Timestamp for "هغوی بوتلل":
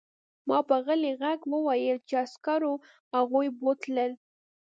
3.15-4.11